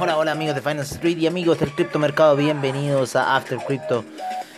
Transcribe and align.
Hola, 0.00 0.16
hola 0.16 0.30
amigos 0.30 0.54
de 0.54 0.60
Finance 0.60 0.94
Street 0.94 1.18
y 1.18 1.26
amigos 1.26 1.58
del 1.58 1.72
criptomercado, 1.72 2.36
bienvenidos 2.36 3.16
a 3.16 3.34
After 3.34 3.58
Crypto. 3.58 4.04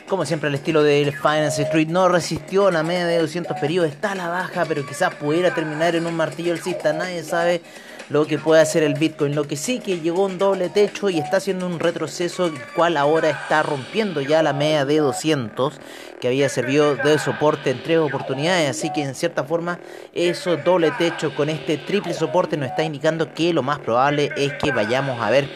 Como 0.06 0.26
siempre, 0.26 0.50
el 0.50 0.54
estilo 0.54 0.82
del 0.82 1.12
Finance 1.16 1.62
Street 1.62 1.88
no 1.88 2.10
resistió 2.10 2.70
la 2.70 2.82
media 2.82 3.06
de 3.06 3.16
200 3.20 3.58
periodos, 3.58 3.90
está 3.90 4.12
a 4.12 4.16
la 4.16 4.28
baja, 4.28 4.66
pero 4.66 4.84
quizás 4.84 5.14
pudiera 5.14 5.54
terminar 5.54 5.96
en 5.96 6.04
un 6.04 6.14
martillo 6.14 6.52
alcista, 6.52 6.92
nadie 6.92 7.22
sabe 7.22 7.62
lo 8.10 8.26
que 8.26 8.38
puede 8.38 8.60
hacer 8.60 8.82
el 8.82 8.94
Bitcoin. 8.94 9.34
Lo 9.34 9.46
que 9.46 9.56
sí 9.56 9.78
que 9.78 10.00
llegó 10.00 10.26
un 10.26 10.36
doble 10.36 10.68
techo 10.68 11.08
y 11.08 11.18
está 11.18 11.38
haciendo 11.38 11.66
un 11.66 11.78
retroceso, 11.78 12.46
el 12.46 12.60
cual 12.74 12.96
ahora 12.96 13.30
está 13.30 13.62
rompiendo 13.62 14.20
ya 14.20 14.42
la 14.42 14.52
media 14.52 14.84
de 14.84 14.98
200, 14.98 15.80
que 16.20 16.28
había 16.28 16.48
servido 16.48 16.96
de 16.96 17.18
soporte 17.18 17.70
en 17.70 17.82
tres 17.82 17.98
oportunidades. 17.98 18.68
Así 18.68 18.92
que 18.92 19.02
en 19.02 19.14
cierta 19.14 19.44
forma, 19.44 19.78
eso 20.12 20.56
doble 20.56 20.90
techo 20.98 21.34
con 21.34 21.48
este 21.48 21.78
triple 21.78 22.12
soporte 22.12 22.56
nos 22.56 22.70
está 22.70 22.82
indicando 22.82 23.32
que 23.32 23.54
lo 23.54 23.62
más 23.62 23.78
probable 23.78 24.30
es 24.36 24.52
que 24.54 24.72
vayamos 24.72 25.20
a 25.22 25.30
ver 25.30 25.48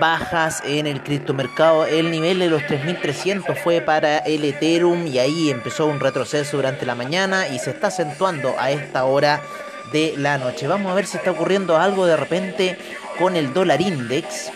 bajas 0.00 0.62
en 0.64 0.86
el 0.86 1.02
criptomercado. 1.02 1.84
El 1.84 2.10
nivel 2.10 2.38
de 2.38 2.48
los 2.48 2.64
3300 2.66 3.58
fue 3.58 3.80
para 3.80 4.18
el 4.18 4.44
Ethereum 4.44 5.06
y 5.06 5.18
ahí 5.18 5.50
empezó 5.50 5.86
un 5.86 6.00
retroceso 6.00 6.56
durante 6.56 6.86
la 6.86 6.94
mañana 6.94 7.48
y 7.48 7.58
se 7.58 7.70
está 7.70 7.88
acentuando 7.88 8.54
a 8.58 8.70
esta 8.70 9.04
hora 9.04 9.42
de 9.92 10.14
la 10.16 10.38
noche. 10.38 10.66
Vamos 10.66 10.90
a 10.90 10.94
ver 10.94 11.06
si 11.06 11.16
está 11.16 11.30
ocurriendo 11.30 11.76
algo 11.76 12.06
de 12.06 12.16
repente 12.16 12.78
con 13.18 13.36
el 13.36 13.52
dólar 13.52 13.80
index. 13.80 14.50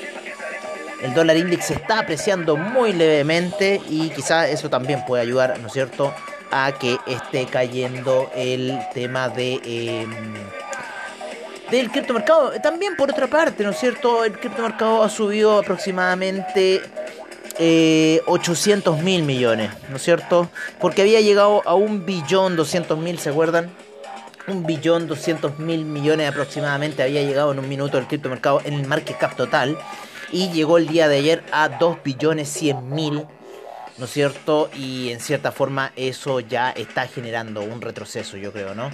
El 1.03 1.15
dólar 1.15 1.37
index 1.37 1.67
se 1.67 1.75
está 1.75 2.01
apreciando 2.01 2.57
muy 2.57 2.93
levemente 2.93 3.81
y 3.89 4.11
quizá 4.11 4.49
eso 4.49 4.71
también 4.71 5.05
puede 5.05 5.23
ayudar, 5.23 5.59
¿no 5.61 5.67
es 5.67 5.73
cierto?, 5.73 6.15
a 6.51 6.73
que 6.73 6.99
esté 7.07 7.47
cayendo 7.47 8.31
el 8.35 8.79
tema 8.95 9.29
de... 9.29 9.61
Eh, 9.65 10.07
del 11.71 11.91
criptomercado. 11.91 12.53
También 12.61 12.97
por 12.97 13.11
otra 13.11 13.27
parte, 13.27 13.65
¿no 13.65 13.71
es 13.71 13.79
cierto? 13.79 14.25
El 14.25 14.39
criptomercado 14.39 15.03
ha 15.03 15.09
subido 15.09 15.59
aproximadamente 15.59 16.81
eh, 17.59 18.21
800 18.27 19.03
mil 19.03 19.23
millones, 19.23 19.71
¿no 19.89 19.97
es 19.97 20.03
cierto? 20.03 20.49
Porque 20.79 21.03
había 21.03 21.21
llegado 21.21 21.63
a 21.67 21.75
un 21.75 22.07
billón 22.07 22.55
200 22.55 22.99
mil, 22.99 23.19
¿se 23.19 23.31
acuerdan? 23.31 23.71
Un 24.49 24.65
billón 24.65 25.07
200 25.07 25.59
mil 25.59 25.85
millones 25.85 26.29
aproximadamente 26.29 27.03
había 27.03 27.23
llegado 27.23 27.53
en 27.53 27.59
un 27.59 27.69
minuto 27.69 27.99
el 27.99 28.07
criptomercado 28.07 28.61
en 28.65 28.75
el 28.75 28.87
market 28.87 29.19
cap 29.19 29.37
total 29.37 29.77
y 30.33 30.51
llegó 30.51 30.79
el 30.79 30.87
día 30.87 31.09
de 31.09 31.19
ayer 31.19 31.45
a 31.53 31.69
2 31.69 31.99
billones 32.05 32.49
100 32.49 32.95
mil 32.95 33.27
¿no 33.99 34.05
es 34.05 34.11
cierto? 34.11 34.71
Y 34.75 35.11
en 35.11 35.21
cierta 35.21 35.53
forma 35.53 35.93
eso 35.97 36.41
ya 36.41 36.71
está 36.71 37.07
generando 37.07 37.63
un 37.63 37.81
retroceso, 37.81 38.37
yo 38.37 38.53
creo, 38.53 38.75
¿no? 38.75 38.91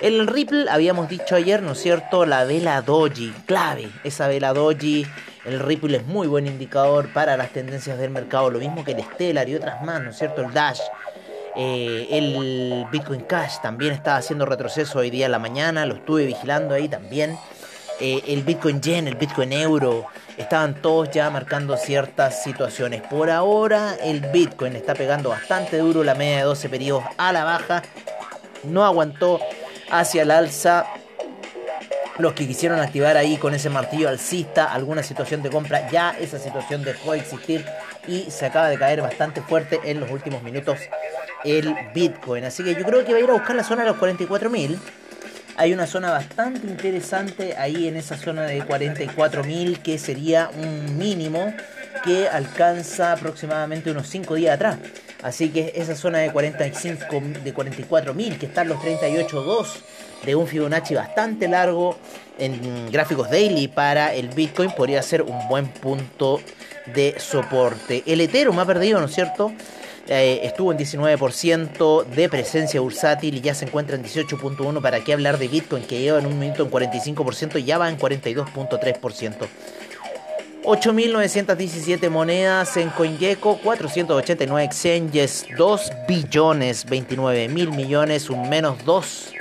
El 0.00 0.26
Ripple, 0.26 0.66
habíamos 0.70 1.08
dicho 1.08 1.34
ayer, 1.34 1.62
¿no 1.62 1.72
es 1.72 1.78
cierto? 1.78 2.26
La 2.26 2.44
vela 2.44 2.80
Doji, 2.82 3.32
clave, 3.46 3.88
esa 4.04 4.28
vela 4.28 4.52
Doji. 4.52 5.06
El 5.44 5.60
Ripple 5.60 5.98
es 5.98 6.06
muy 6.06 6.26
buen 6.26 6.46
indicador 6.46 7.12
para 7.12 7.36
las 7.36 7.50
tendencias 7.50 7.98
del 7.98 8.10
mercado, 8.10 8.50
lo 8.50 8.58
mismo 8.58 8.84
que 8.84 8.92
el 8.92 9.02
Stellar 9.02 9.48
y 9.48 9.54
otras 9.54 9.82
más, 9.82 10.02
¿no 10.02 10.10
es 10.10 10.18
cierto? 10.18 10.42
El 10.42 10.52
Dash. 10.52 10.80
Eh, 11.56 12.08
el 12.10 12.86
Bitcoin 12.90 13.22
Cash 13.22 13.60
también 13.62 13.94
estaba 13.94 14.18
haciendo 14.18 14.44
retroceso 14.44 14.98
hoy 14.98 15.10
día 15.10 15.26
en 15.26 15.32
la 15.32 15.38
mañana, 15.38 15.86
lo 15.86 15.94
estuve 15.94 16.26
vigilando 16.26 16.74
ahí 16.74 16.88
también. 16.88 17.38
Eh, 17.98 18.22
el 18.28 18.42
Bitcoin 18.42 18.82
Yen, 18.82 19.08
el 19.08 19.14
Bitcoin 19.14 19.54
Euro, 19.54 20.04
estaban 20.36 20.74
todos 20.82 21.10
ya 21.10 21.30
marcando 21.30 21.76
ciertas 21.78 22.42
situaciones. 22.42 23.00
Por 23.02 23.30
ahora 23.30 23.96
el 24.02 24.20
Bitcoin 24.20 24.76
está 24.76 24.94
pegando 24.94 25.30
bastante 25.30 25.78
duro, 25.78 26.04
la 26.04 26.14
media 26.14 26.38
de 26.38 26.42
12 26.42 26.68
periodos 26.68 27.04
a 27.16 27.32
la 27.32 27.44
baja, 27.44 27.82
no 28.64 28.84
aguantó 28.84 29.40
hacia 29.90 30.22
el 30.22 30.30
alza. 30.30 30.84
Los 32.18 32.32
que 32.32 32.46
quisieron 32.46 32.80
activar 32.80 33.16
ahí 33.16 33.36
con 33.36 33.54
ese 33.54 33.68
martillo 33.68 34.08
alcista 34.08 34.72
alguna 34.72 35.02
situación 35.02 35.42
de 35.42 35.50
compra, 35.50 35.90
ya 35.90 36.16
esa 36.18 36.38
situación 36.38 36.82
dejó 36.82 37.12
de 37.12 37.18
existir 37.18 37.64
y 38.08 38.30
se 38.30 38.46
acaba 38.46 38.68
de 38.70 38.78
caer 38.78 39.02
bastante 39.02 39.42
fuerte 39.42 39.80
en 39.84 40.00
los 40.00 40.10
últimos 40.10 40.42
minutos 40.42 40.78
el 41.44 41.74
Bitcoin. 41.94 42.44
Así 42.44 42.64
que 42.64 42.74
yo 42.74 42.84
creo 42.84 43.04
que 43.04 43.12
va 43.12 43.18
a 43.18 43.22
ir 43.22 43.28
a 43.28 43.34
buscar 43.34 43.54
la 43.54 43.64
zona 43.64 43.82
de 43.82 43.90
los 43.90 43.98
44.000. 43.98 44.78
Hay 45.58 45.72
una 45.72 45.86
zona 45.86 46.10
bastante 46.10 46.66
interesante 46.66 47.54
ahí 47.56 47.86
en 47.86 47.96
esa 47.96 48.16
zona 48.16 48.42
de 48.44 48.62
44.000 48.62 49.82
que 49.82 49.98
sería 49.98 50.50
un 50.54 50.96
mínimo 50.98 51.52
que 52.02 52.28
alcanza 52.28 53.12
aproximadamente 53.12 53.90
unos 53.90 54.08
5 54.08 54.34
días 54.34 54.54
atrás. 54.54 54.78
Así 55.22 55.50
que 55.50 55.72
esa 55.74 55.96
zona 55.96 56.18
de 56.18 56.30
45 56.30 57.06
de 57.42 57.54
44.000 57.54 58.38
que 58.38 58.46
están 58.46 58.68
los 58.68 58.78
38.2 58.78 59.66
de 60.26 60.34
un 60.34 60.46
Fibonacci 60.46 60.94
bastante 60.94 61.48
largo 61.48 61.96
en 62.38 62.90
gráficos 62.90 63.30
daily 63.30 63.68
para 63.68 64.12
el 64.12 64.28
Bitcoin 64.28 64.70
podría 64.72 65.00
ser 65.02 65.22
un 65.22 65.48
buen 65.48 65.68
punto 65.68 66.40
de 66.94 67.14
soporte. 67.18 68.02
El 68.06 68.20
Ethereum 68.20 68.58
ha 68.58 68.66
perdido, 68.66 69.00
¿no 69.00 69.06
es 69.06 69.14
cierto? 69.14 69.52
Eh, 70.08 70.40
estuvo 70.44 70.70
en 70.70 70.78
19% 70.78 72.04
de 72.04 72.28
presencia 72.28 72.80
bursátil 72.80 73.36
y 73.36 73.40
ya 73.40 73.54
se 73.54 73.64
encuentra 73.64 73.96
en 73.96 74.04
18.1%. 74.04 74.80
¿Para 74.80 75.00
qué 75.02 75.12
hablar 75.12 75.38
de 75.38 75.48
Bitcoin 75.48 75.84
que 75.84 76.00
lleva 76.00 76.18
en 76.18 76.26
un 76.26 76.38
minuto 76.38 76.62
en 76.64 76.70
45% 76.70 77.60
y 77.60 77.64
ya 77.64 77.78
va 77.78 77.88
en 77.88 77.98
42.3%? 77.98 79.48
8.917 80.62 82.10
monedas 82.10 82.76
en 82.76 82.90
CoinGecko, 82.90 83.58
489 83.58 84.64
exchanges, 84.64 85.46
2 85.56 85.92
billones 86.08 86.84
29 86.84 87.48
mil 87.48 87.70
millones, 87.70 88.30
un 88.30 88.48
menos 88.48 88.84
2 88.84 89.35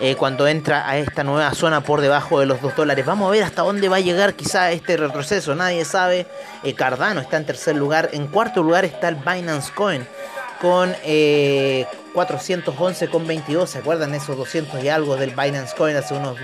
eh, 0.00 0.16
cuando 0.16 0.48
entra 0.48 0.88
a 0.88 0.98
esta 0.98 1.22
nueva 1.22 1.52
zona 1.54 1.82
por 1.82 2.00
debajo 2.00 2.40
de 2.40 2.46
los 2.46 2.60
2 2.60 2.74
dólares. 2.76 3.06
Vamos 3.06 3.28
a 3.28 3.30
ver 3.30 3.44
hasta 3.44 3.62
dónde 3.62 3.88
va 3.88 3.96
a 3.96 4.00
llegar 4.00 4.34
quizá 4.34 4.72
este 4.72 4.96
retroceso, 4.96 5.54
nadie 5.54 5.84
sabe. 5.84 6.26
Eh, 6.62 6.74
Cardano 6.74 7.20
está 7.20 7.36
en 7.36 7.46
tercer 7.46 7.76
lugar, 7.76 8.10
en 8.12 8.26
cuarto 8.26 8.62
lugar 8.62 8.84
está 8.84 9.08
el 9.08 9.16
Binance 9.16 9.72
Coin 9.72 10.06
con 10.60 10.94
eh, 11.04 11.86
411,22. 12.14 13.66
¿Se 13.66 13.78
acuerdan 13.78 14.14
esos 14.14 14.36
200 14.36 14.82
y 14.82 14.88
algo 14.88 15.16
del 15.16 15.30
Binance 15.30 15.74
Coin 15.76 15.96
hace 15.96 16.14
unos 16.14 16.36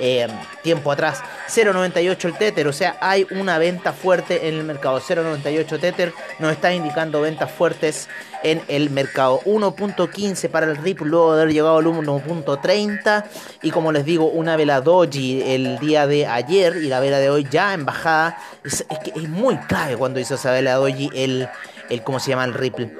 eh, 0.00 0.26
tiempo 0.62 0.90
atrás. 0.92 1.22
0.98 1.48 2.24
el 2.24 2.38
Tether, 2.38 2.68
o 2.68 2.72
sea, 2.72 2.96
hay 3.00 3.26
una 3.30 3.58
venta 3.58 3.92
fuerte 3.92 4.48
en 4.48 4.54
el 4.54 4.64
mercado. 4.64 5.00
0.98 5.00 5.80
Tether 5.80 6.12
nos 6.38 6.52
está 6.52 6.72
indicando 6.72 7.20
ventas 7.20 7.50
fuertes 7.50 8.08
en 8.42 8.62
el 8.68 8.90
mercado. 8.90 9.40
1.15 9.44 10.48
para 10.48 10.66
el 10.66 10.76
Ripple 10.76 11.06
luego 11.06 11.34
de 11.34 11.42
haber 11.42 11.54
llegado 11.54 11.78
al 11.78 11.86
1.30 11.86 13.24
y 13.62 13.70
como 13.70 13.92
les 13.92 14.04
digo, 14.04 14.26
una 14.26 14.56
vela 14.56 14.80
doji 14.80 15.42
el 15.42 15.78
día 15.78 16.06
de 16.06 16.26
ayer 16.26 16.76
y 16.76 16.88
la 16.88 17.00
vela 17.00 17.18
de 17.18 17.30
hoy 17.30 17.46
ya 17.50 17.74
en 17.74 17.84
bajada. 17.84 18.38
Es, 18.64 18.84
que 19.04 19.12
es 19.14 19.28
muy 19.28 19.56
clave 19.56 19.96
cuando 19.96 20.20
hizo 20.20 20.34
esa 20.34 20.52
vela 20.52 20.74
doji 20.74 21.10
el, 21.14 21.48
el 21.88 22.02
¿cómo 22.02 22.20
se 22.20 22.30
llama? 22.30 22.44
El 22.44 22.54
Ripple. 22.54 22.96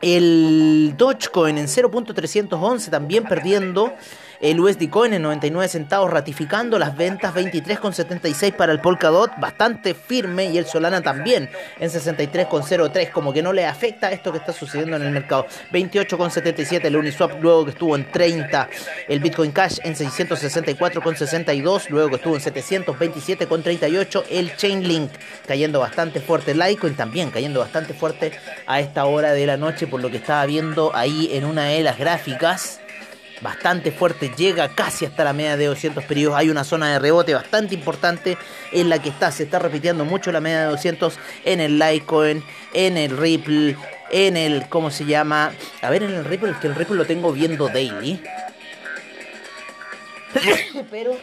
El 0.00 0.94
Dogecoin 0.96 1.58
en 1.58 1.66
0.311 1.66 2.90
también 2.90 3.22
perdiendo 3.22 3.92
el 4.42 4.58
USD 4.58 4.90
Coin 4.90 5.14
en 5.14 5.22
99 5.22 5.68
centavos 5.68 6.10
ratificando 6.10 6.76
las 6.78 6.96
ventas 6.96 7.32
23,76 7.32 8.52
para 8.54 8.72
el 8.72 8.80
Polkadot, 8.80 9.30
bastante 9.38 9.94
firme 9.94 10.46
y 10.46 10.58
el 10.58 10.66
Solana 10.66 11.00
también 11.00 11.48
en 11.78 11.88
63,03, 11.88 13.12
como 13.12 13.32
que 13.32 13.40
no 13.40 13.52
le 13.52 13.64
afecta 13.64 14.10
esto 14.10 14.32
que 14.32 14.38
está 14.38 14.52
sucediendo 14.52 14.96
en 14.96 15.02
el 15.02 15.12
mercado. 15.12 15.46
28,77 15.72 16.84
el 16.84 16.96
Uniswap 16.96 17.40
luego 17.40 17.64
que 17.64 17.70
estuvo 17.70 17.94
en 17.94 18.10
30, 18.10 18.68
el 19.08 19.20
Bitcoin 19.20 19.52
Cash 19.52 19.78
en 19.84 19.94
664,62, 19.94 21.88
luego 21.88 22.08
que 22.08 22.16
estuvo 22.16 22.34
en 22.34 22.42
727,38, 22.42 24.24
el 24.28 24.56
Chainlink 24.56 25.12
cayendo 25.46 25.78
bastante 25.78 26.20
fuerte, 26.20 26.52
Litecoin 26.52 26.96
también 26.96 27.30
cayendo 27.30 27.60
bastante 27.60 27.94
fuerte 27.94 28.32
a 28.66 28.80
esta 28.80 29.04
hora 29.04 29.32
de 29.34 29.46
la 29.46 29.56
noche 29.56 29.86
por 29.86 30.02
lo 30.02 30.10
que 30.10 30.16
estaba 30.16 30.44
viendo 30.46 30.90
ahí 30.96 31.30
en 31.32 31.44
una 31.44 31.66
de 31.66 31.84
las 31.84 31.96
gráficas 31.96 32.81
bastante 33.42 33.90
fuerte, 33.92 34.32
llega 34.36 34.68
casi 34.68 35.04
hasta 35.04 35.24
la 35.24 35.32
media 35.32 35.56
de 35.56 35.66
200 35.66 36.04
periodos. 36.04 36.38
Hay 36.38 36.48
una 36.50 36.64
zona 36.64 36.92
de 36.92 36.98
rebote 36.98 37.34
bastante 37.34 37.74
importante 37.74 38.38
en 38.70 38.88
la 38.88 39.00
que 39.00 39.08
está, 39.08 39.30
se 39.32 39.42
está 39.44 39.58
repitiendo 39.58 40.04
mucho 40.04 40.32
la 40.32 40.40
media 40.40 40.60
de 40.60 40.66
200 40.66 41.18
en 41.44 41.60
el 41.60 41.78
Litecoin, 41.78 42.42
en 42.72 42.96
el 42.96 43.16
Ripple, 43.16 43.76
en 44.10 44.36
el, 44.36 44.68
¿cómo 44.68 44.90
se 44.90 45.04
llama? 45.04 45.52
A 45.80 45.90
ver, 45.90 46.04
en 46.04 46.14
el 46.14 46.24
Ripple, 46.24 46.54
que 46.60 46.68
el 46.68 46.74
Ripple 46.74 46.96
lo 46.96 47.04
tengo 47.04 47.32
viendo 47.32 47.68
daily. 47.68 48.22
Pero, 50.90 51.16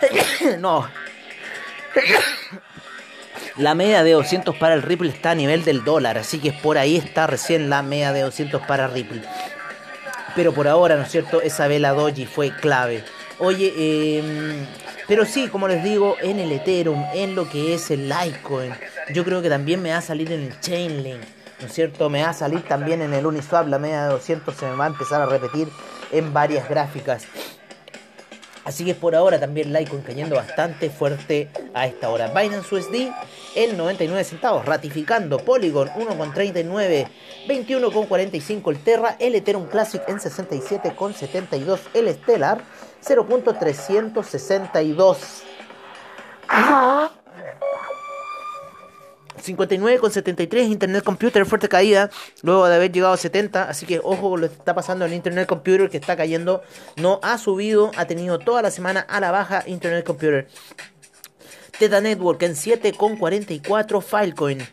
no. 0.58 0.88
La 3.58 3.74
media 3.74 4.04
de 4.04 4.12
200 4.12 4.56
para 4.56 4.74
el 4.74 4.82
Ripple 4.82 5.08
está 5.08 5.32
a 5.32 5.34
nivel 5.34 5.64
del 5.64 5.82
dólar, 5.82 6.16
así 6.16 6.38
que 6.38 6.52
por 6.52 6.78
ahí 6.78 6.96
está 6.96 7.26
recién 7.26 7.68
la 7.68 7.82
media 7.82 8.12
de 8.12 8.20
200 8.20 8.62
para 8.62 8.86
Ripple. 8.86 9.22
Pero 10.38 10.52
por 10.54 10.68
ahora, 10.68 10.94
¿no 10.94 11.02
es 11.02 11.10
cierto? 11.10 11.42
Esa 11.42 11.66
vela 11.66 11.94
doji 11.94 12.24
fue 12.24 12.52
clave. 12.54 13.02
Oye, 13.40 13.74
eh, 13.76 14.64
pero 15.08 15.24
sí, 15.24 15.48
como 15.48 15.66
les 15.66 15.82
digo, 15.82 16.14
en 16.22 16.38
el 16.38 16.52
Ethereum, 16.52 17.04
en 17.12 17.34
lo 17.34 17.48
que 17.48 17.74
es 17.74 17.90
el 17.90 18.08
Litecoin, 18.08 18.72
yo 19.12 19.24
creo 19.24 19.42
que 19.42 19.48
también 19.48 19.82
me 19.82 19.90
va 19.90 19.96
a 19.96 20.00
salir 20.00 20.30
en 20.30 20.42
el 20.42 20.60
Chainlink, 20.60 21.20
¿no 21.60 21.66
es 21.66 21.72
cierto? 21.72 22.08
Me 22.08 22.22
va 22.22 22.28
a 22.28 22.34
salir 22.34 22.62
también 22.62 23.02
en 23.02 23.14
el 23.14 23.26
Uniswap, 23.26 23.66
la 23.66 23.80
media 23.80 24.04
de 24.04 24.10
200 24.10 24.54
se 24.54 24.66
me 24.66 24.76
va 24.76 24.84
a 24.84 24.86
empezar 24.86 25.20
a 25.20 25.26
repetir 25.26 25.66
en 26.12 26.32
varias 26.32 26.68
gráficas. 26.68 27.24
Así 28.64 28.84
que 28.84 28.94
por 28.94 29.16
ahora 29.16 29.40
también 29.40 29.72
Litecoin 29.72 30.02
cayendo 30.02 30.36
bastante 30.36 30.88
fuerte 30.88 31.48
a 31.74 31.88
esta 31.88 32.10
hora. 32.10 32.28
Binance 32.28 32.72
USD 32.72 33.10
en 33.58 33.76
99 33.76 34.22
centavos, 34.22 34.64
ratificando 34.64 35.38
Polygon 35.38 35.88
1,39, 35.88 37.08
21,45 37.48 38.70
el 38.70 38.78
Terra, 38.78 39.16
el 39.18 39.34
Ethereum 39.34 39.66
Classic 39.66 40.00
en 40.06 40.18
67,72, 40.18 41.80
el 41.92 42.08
Stellar 42.14 42.60
0.362. 43.04 45.16
59,73 49.42 50.70
Internet 50.70 51.02
Computer, 51.02 51.44
fuerte 51.44 51.68
caída, 51.68 52.10
luego 52.42 52.68
de 52.68 52.76
haber 52.76 52.92
llegado 52.92 53.14
a 53.14 53.16
70, 53.16 53.68
así 53.68 53.86
que 53.86 54.00
ojo 54.02 54.36
lo 54.36 54.48
que 54.48 54.54
está 54.54 54.72
pasando 54.74 55.04
en 55.04 55.14
Internet 55.14 55.48
Computer, 55.48 55.90
que 55.90 55.96
está 55.96 56.16
cayendo, 56.16 56.62
no 56.96 57.18
ha 57.24 57.36
subido, 57.38 57.90
ha 57.96 58.04
tenido 58.04 58.38
toda 58.38 58.62
la 58.62 58.70
semana 58.70 59.00
a 59.00 59.18
la 59.18 59.32
baja 59.32 59.64
Internet 59.66 60.04
Computer. 60.04 60.46
Teta 61.78 62.00
Network 62.00 62.42
en 62.42 62.54
7,44 62.54 64.02
Filecoin, 64.02 64.66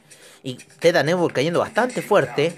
y 0.44 0.56
Teta 0.80 1.04
Network 1.04 1.36
cayendo 1.36 1.60
bastante 1.60 2.02
fuerte, 2.02 2.58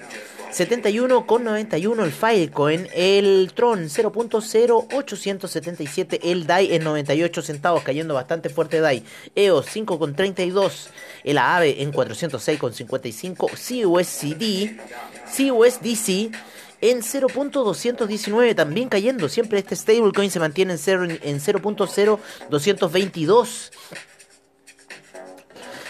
71,91 0.54 2.04
el 2.04 2.12
Filecoin, 2.12 2.88
el 2.94 3.52
Tron 3.54 3.90
0.0877, 3.90 6.20
el 6.24 6.48
DAI 6.48 6.76
en 6.76 6.86
98 6.86 7.42
centavos, 7.42 7.84
cayendo 7.84 8.14
bastante 8.14 8.48
fuerte 8.50 8.80
DAI, 8.80 9.04
EOS 9.36 9.68
5,32, 9.68 10.88
el 11.26 11.38
AAVE 11.38 11.82
en 11.82 11.92
406,55, 11.92 13.52
CUSD, 13.52 14.80
CUSDC 15.36 16.32
en 16.80 17.02
0.219 17.02 18.54
también 18.56 18.88
cayendo, 18.88 19.28
siempre 19.30 19.58
este 19.60 19.76
stablecoin 19.76 20.32
se 20.32 20.40
mantiene 20.40 20.72
en 20.74 20.80
0.0222. 20.80 23.72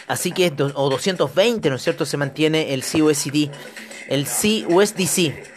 Así 0.07 0.31
que, 0.31 0.53
o 0.75 0.89
220, 0.89 1.69
¿no 1.69 1.75
es 1.75 1.83
cierto? 1.83 2.05
Se 2.05 2.17
mantiene 2.17 2.73
el 2.73 2.83
CUSD 2.83 3.49
el 4.07 4.25
CUSDC. 4.25 5.56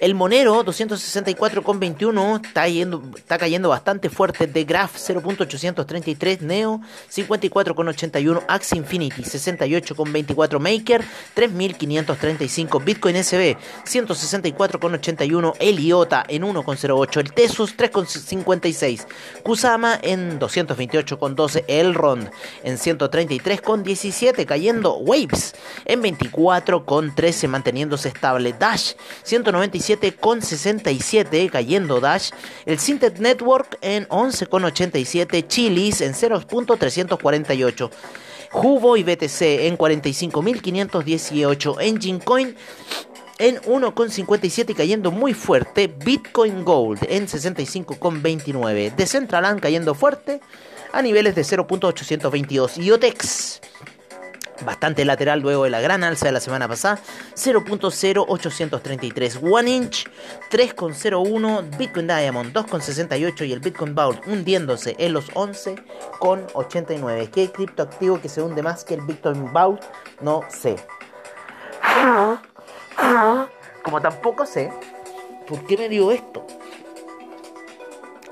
El 0.00 0.14
Monero 0.14 0.64
264,21 0.64 2.46
está, 2.46 2.68
yendo, 2.68 3.02
está 3.16 3.36
cayendo 3.36 3.68
bastante 3.68 4.08
fuerte. 4.08 4.46
The 4.46 4.62
Graph 4.62 4.94
0.833. 4.96 6.40
Neo 6.42 6.80
54,81. 7.10 8.44
Axie 8.46 8.78
Infinity 8.78 9.22
68,24. 9.22 10.60
Maker 10.60 11.04
3.535. 11.34 12.84
Bitcoin 12.84 13.24
SB 13.24 13.56
164,81. 13.84 15.54
El 15.58 15.80
IOTA 15.80 16.24
en 16.28 16.44
1,08. 16.44 17.20
El 17.20 17.32
Tesus 17.32 17.76
3,56. 17.76 19.04
Kusama 19.42 19.98
en 20.00 20.38
228,12. 20.38 21.64
El 21.66 21.94
Rond 21.94 22.30
en 22.62 22.76
133,17. 22.76 24.46
Cayendo 24.46 24.96
Waves 24.98 25.56
en 25.86 26.02
24,13. 26.04 27.48
Manteniéndose 27.48 28.10
estable. 28.10 28.54
Dash 28.56 28.92
195. 29.24 29.87
7,67, 29.88 31.50
cayendo 31.50 32.00
Dash. 32.00 32.30
El 32.66 32.78
Sintet 32.78 33.18
Network 33.18 33.78
en 33.80 34.06
11,87, 34.08 35.46
Chilis 35.46 36.00
en 36.00 36.12
0.348. 36.12 37.90
Hubo 38.52 38.96
y 38.96 39.02
BTC 39.02 39.66
en 39.66 39.76
45.518, 39.76 41.76
Engine 41.80 42.20
Coin 42.20 42.56
en 43.38 43.60
1,57 43.62 44.74
cayendo 44.74 45.12
muy 45.12 45.32
fuerte, 45.32 45.86
Bitcoin 45.86 46.64
Gold 46.64 47.06
en 47.08 47.28
65,29, 47.28 48.94
Decentraland 48.96 49.60
cayendo 49.60 49.94
fuerte 49.94 50.40
a 50.92 51.02
niveles 51.02 51.34
de 51.34 51.42
0.822 51.42 52.82
y 52.82 52.90
OTEX 52.90 53.60
bastante 54.64 55.04
lateral 55.04 55.40
luego 55.40 55.64
de 55.64 55.70
la 55.70 55.80
gran 55.80 56.04
alza 56.04 56.26
de 56.26 56.32
la 56.32 56.40
semana 56.40 56.68
pasada, 56.68 57.00
0.0833 57.34 59.40
One 59.42 59.70
Inch, 59.70 60.06
3.01 60.50 61.76
Bitcoin 61.76 62.06
Diamond, 62.06 62.54
2.68 62.54 63.46
y 63.46 63.52
el 63.52 63.60
Bitcoin 63.60 63.94
Vault 63.94 64.26
hundiéndose 64.26 64.96
en 64.98 65.12
los 65.12 65.30
11.89. 65.32 67.30
¿Qué 67.30 67.50
criptoactivo 67.50 68.20
que 68.20 68.28
se 68.28 68.42
hunde 68.42 68.62
más 68.62 68.84
que 68.84 68.94
el 68.94 69.00
Bitcoin 69.02 69.52
Vault? 69.52 69.82
No 70.20 70.42
sé. 70.48 70.76
Como 73.82 74.00
tampoco 74.00 74.46
sé 74.46 74.72
por 75.46 75.66
qué 75.66 75.76
me 75.76 75.88
dio 75.88 76.12
esto. 76.12 76.46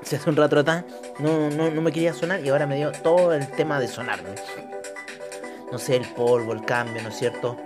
Se 0.03 0.15
hace 0.15 0.29
un 0.29 0.37
rato 0.37 0.59
atrás 0.59 0.85
no, 1.19 1.49
no, 1.49 1.71
no 1.71 1.81
me 1.81 1.91
quería 1.91 2.13
sonar 2.13 2.45
y 2.45 2.49
ahora 2.49 2.67
me 2.67 2.75
dio 2.75 2.91
todo 2.91 3.33
el 3.33 3.49
tema 3.51 3.79
de 3.79 3.87
sonarme 3.87 4.35
no 5.71 5.79
sé, 5.79 5.95
el 5.95 6.05
polvo, 6.05 6.53
el 6.53 6.63
cambio, 6.63 7.01
¿no 7.01 7.09
es 7.09 7.17
cierto? 7.17 7.57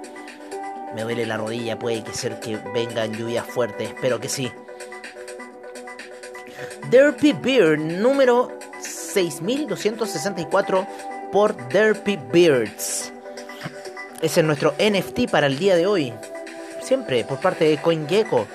Me 0.95 1.03
duele 1.03 1.25
la 1.25 1.37
rodilla, 1.37 1.79
puede 1.79 2.03
que 2.03 2.13
ser 2.13 2.39
que 2.39 2.57
vengan 2.73 3.13
lluvias 3.13 3.45
fuertes, 3.45 3.89
espero 3.89 4.19
que 4.19 4.29
sí. 4.29 4.51
Derpy 6.89 7.33
Beard, 7.33 7.79
número 7.79 8.57
6264 8.81 10.87
por 11.31 11.55
Derpy 11.69 12.19
Beards. 12.31 13.13
Ese 14.21 14.41
es 14.41 14.45
nuestro 14.45 14.73
NFT 14.73 15.31
para 15.31 15.47
el 15.47 15.57
día 15.57 15.75
de 15.75 15.87
hoy. 15.87 16.13
Siempre 16.81 17.23
por 17.23 17.39
parte 17.39 17.65
de 17.65 17.77
CoinGecko. 17.77 18.47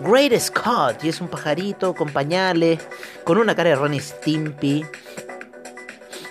Great 0.00 0.38
Scott, 0.40 1.04
y 1.04 1.08
es 1.08 1.20
un 1.20 1.28
pajarito 1.28 1.94
con 1.94 2.10
pañales, 2.10 2.80
con 3.24 3.38
una 3.38 3.54
cara 3.54 3.70
de 3.70 3.76
Ronnie 3.76 4.00
Stimpy. 4.00 4.84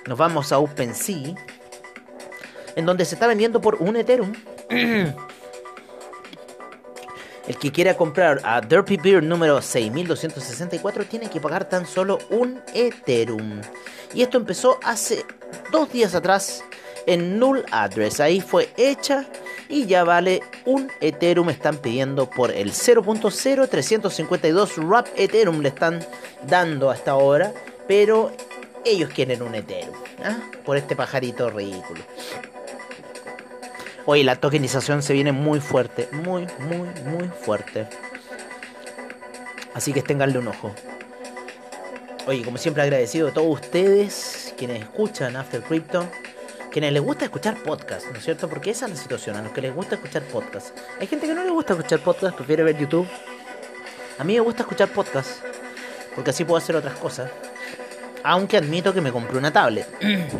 Nos 0.07 0.17
vamos 0.17 0.51
a 0.51 0.59
OpenSea 0.59 1.35
en 2.75 2.85
donde 2.85 3.05
se 3.05 3.15
está 3.15 3.27
vendiendo 3.27 3.61
por 3.61 3.75
un 3.75 3.95
Ethereum. 3.95 4.33
El 7.47 7.57
que 7.57 7.71
quiera 7.71 7.95
comprar 7.95 8.41
a 8.43 8.59
Derpy 8.59 8.97
Beer 8.97 9.21
número 9.21 9.61
6264 9.61 11.05
tiene 11.05 11.29
que 11.29 11.39
pagar 11.39 11.69
tan 11.69 11.85
solo 11.85 12.17
un 12.31 12.59
Ethereum. 12.73 13.61
Y 14.13 14.23
esto 14.23 14.37
empezó 14.37 14.79
hace 14.83 15.23
dos 15.71 15.91
días 15.91 16.15
atrás 16.15 16.63
en 17.05 17.37
Null 17.37 17.63
Address. 17.71 18.19
Ahí 18.19 18.41
fue 18.41 18.69
hecha 18.77 19.25
y 19.69 19.85
ya 19.85 20.03
vale 20.03 20.41
un 20.65 20.89
Ethereum. 21.01 21.49
Están 21.49 21.77
pidiendo 21.77 22.27
por 22.29 22.51
el 22.51 22.71
0.0352 22.71 24.89
RAP 24.89 25.07
Ethereum. 25.15 25.61
Le 25.61 25.69
están 25.69 25.99
dando 26.47 26.89
hasta 26.89 27.11
ahora. 27.11 27.53
Pero 27.87 28.31
ellos 28.83 29.11
quieren 29.11 29.43
un 29.43 29.53
Ethereum. 29.53 29.93
¿ah? 30.23 30.39
Por 30.65 30.77
este 30.77 30.95
pajarito 30.95 31.51
ridículo. 31.51 32.01
Oye, 34.07 34.23
la 34.23 34.35
tokenización 34.35 35.01
se 35.01 35.13
viene 35.13 35.31
muy 35.31 35.59
fuerte, 35.59 36.07
muy, 36.11 36.47
muy, 36.59 36.87
muy 37.05 37.27
fuerte. 37.27 37.87
Así 39.73 39.93
que 39.93 40.03
tenganle 40.03 40.37
un 40.37 40.47
ojo. 40.47 40.71
Oye, 42.27 42.43
como 42.43 42.59
siempre 42.59 42.83
agradecido 42.83 43.29
a 43.29 43.31
todos 43.33 43.61
ustedes, 43.61 44.53
quienes 44.57 44.83
escuchan 44.83 45.35
After 45.35 45.61
Crypto, 45.63 46.07
quienes 46.71 46.93
les 46.93 47.01
gusta 47.01 47.25
escuchar 47.25 47.61
podcast, 47.63 48.05
¿no 48.11 48.17
es 48.19 48.23
cierto? 48.23 48.47
Porque 48.47 48.69
esa 48.69 48.85
es 48.85 48.91
la 48.91 48.97
situación, 48.97 49.37
a 49.37 49.41
los 49.41 49.51
que 49.51 49.61
les 49.61 49.73
gusta 49.73 49.95
escuchar 49.95 50.21
podcast. 50.23 50.77
Hay 50.99 51.07
gente 51.07 51.25
que 51.25 51.33
no 51.33 51.43
le 51.43 51.49
gusta 51.49 51.73
escuchar 51.73 51.99
podcast, 51.99 52.35
prefiere 52.35 52.61
ver 52.61 52.77
YouTube. 52.77 53.07
A 54.19 54.23
mí 54.23 54.33
me 54.33 54.39
gusta 54.39 54.61
escuchar 54.61 54.89
podcast, 54.89 55.41
porque 56.13 56.29
así 56.29 56.45
puedo 56.45 56.57
hacer 56.57 56.75
otras 56.75 56.95
cosas. 56.99 57.31
Aunque 58.25 58.57
admito 58.57 58.91
que 58.91 59.01
me 59.01 59.11
compré 59.11 59.37
una 59.37 59.53
tablet. 59.53 59.87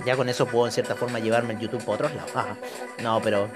ya 0.05 0.15
con 0.15 0.27
eso 0.27 0.47
puedo 0.47 0.65
en 0.65 0.71
cierta 0.71 0.95
forma 0.95 1.19
llevarme 1.19 1.53
el 1.53 1.59
YouTube 1.59 1.83
para 1.85 2.07
otros 2.07 2.15
lados. 2.15 2.57
No, 3.03 3.21
pero 3.21 3.47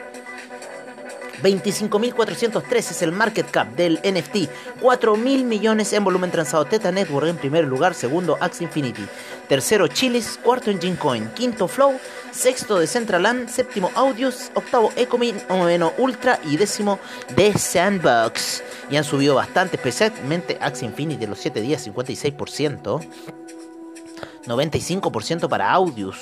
25.403 1.42 2.78
es 2.78 3.02
el 3.02 3.12
market 3.12 3.50
cap 3.50 3.70
del 3.76 3.96
NFT. 4.04 4.50
4.000 4.82 5.44
millones 5.46 5.92
en 5.94 6.04
volumen 6.04 6.30
transado. 6.30 6.66
Teta 6.66 6.92
Network 6.92 7.28
en 7.28 7.38
primer 7.38 7.66
lugar. 7.66 7.96
Segundo, 7.96 8.38
Axe 8.40 8.64
Infinity. 8.66 9.04
Tercero, 9.48 9.88
Chilis. 9.88 10.40
Cuarto, 10.44 10.70
Engine 10.70 10.98
Coin. 10.98 11.30
Quinto, 11.34 11.68
Flow. 11.68 12.00
Sexto, 12.32 12.78
Decentraland. 12.78 13.50
Séptimo, 13.50 13.90
Audios. 13.96 14.52
Octavo, 14.54 14.92
Ecomin. 14.96 15.38
Noveno, 15.50 15.94
Ultra. 15.98 16.40
Y 16.46 16.58
décimo, 16.58 17.00
The 17.36 17.58
Sandbox. 17.58 18.64
Y 18.92 18.98
han 18.98 19.04
subido 19.04 19.34
bastante, 19.34 19.78
especialmente 19.78 20.60
Axe 20.62 20.86
Infinity 20.86 21.26
los 21.26 21.40
7 21.40 21.62
días, 21.62 21.88
56%. 21.88 23.02
95% 24.50 25.48
para 25.48 25.72
Audios. 25.72 26.18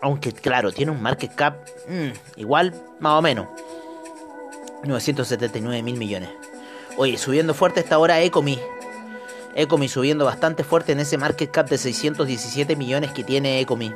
Aunque 0.00 0.32
claro, 0.32 0.72
tiene 0.72 0.92
un 0.92 1.02
market 1.02 1.34
cap 1.34 1.56
mm, 1.88 2.38
igual, 2.40 2.74
más 3.00 3.18
o 3.18 3.22
menos. 3.22 3.46
979 4.84 5.82
mil 5.82 5.96
millones. 5.96 6.30
Oye, 6.96 7.18
subiendo 7.18 7.54
fuerte 7.54 7.80
esta 7.80 7.98
hora 7.98 8.20
Ecomi. 8.20 8.58
Ecomi 9.54 9.88
subiendo 9.88 10.24
bastante 10.24 10.64
fuerte 10.64 10.92
en 10.92 11.00
ese 11.00 11.18
market 11.18 11.50
cap 11.50 11.68
de 11.68 11.78
617 11.78 12.76
millones 12.76 13.12
que 13.12 13.24
tiene 13.24 13.60
Ecomi. 13.60 13.92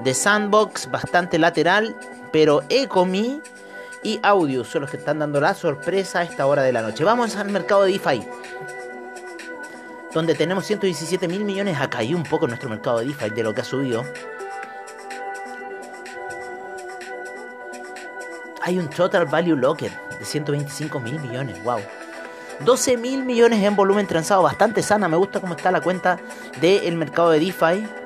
De 0.00 0.14
Sandbox 0.14 0.90
bastante 0.90 1.38
lateral, 1.38 1.96
pero 2.32 2.62
Ecomi 2.68 3.40
y 4.02 4.20
Audios 4.22 4.68
son 4.68 4.82
los 4.82 4.90
que 4.90 4.96
están 4.96 5.18
dando 5.18 5.40
la 5.40 5.54
sorpresa 5.54 6.20
a 6.20 6.22
esta 6.24 6.46
hora 6.46 6.62
de 6.62 6.72
la 6.72 6.82
noche. 6.82 7.04
Vamos 7.04 7.36
al 7.36 7.50
mercado 7.50 7.84
de 7.84 7.92
DeFi. 7.92 8.22
Donde 10.12 10.34
tenemos 10.34 10.66
117 10.66 11.26
mil 11.28 11.44
millones. 11.44 11.78
Ha 11.80 11.88
caído 11.88 12.16
un 12.16 12.24
poco 12.24 12.46
nuestro 12.46 12.68
mercado 12.68 12.98
de 12.98 13.06
DeFi 13.06 13.30
de 13.30 13.42
lo 13.42 13.54
que 13.54 13.62
ha 13.62 13.64
subido. 13.64 14.04
Hay 18.60 18.78
un 18.78 18.88
total 18.88 19.26
value 19.26 19.56
locker 19.56 19.90
de 20.18 20.24
125 20.24 21.00
mil 21.00 21.18
millones. 21.18 21.62
Wow. 21.64 21.80
12 22.60 22.96
mil 22.96 23.24
millones 23.24 23.62
en 23.62 23.74
volumen 23.74 24.06
transado. 24.06 24.42
Bastante 24.42 24.82
sana. 24.82 25.08
Me 25.08 25.16
gusta 25.16 25.40
cómo 25.40 25.54
está 25.54 25.70
la 25.70 25.80
cuenta 25.80 26.18
del 26.60 26.96
mercado 26.96 27.30
de 27.30 27.40
DeFi. 27.40 28.02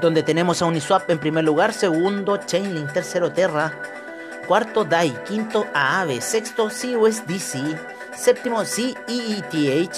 donde 0.00 0.22
tenemos 0.22 0.62
a 0.62 0.66
Uniswap 0.66 1.08
en 1.10 1.18
primer 1.18 1.44
lugar, 1.44 1.72
segundo 1.72 2.36
Chainlink, 2.36 2.92
tercero 2.92 3.32
Terra, 3.32 3.72
cuarto 4.46 4.84
DAI, 4.84 5.10
quinto 5.24 5.66
Aave, 5.74 6.20
sexto 6.20 6.68
CUSDC, 6.68 7.78
séptimo 8.14 8.64
CEETH, 8.64 9.96